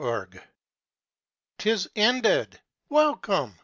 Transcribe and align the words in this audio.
'Tis 1.59 1.87
ended! 1.95 2.59
Welcome! 2.89 3.53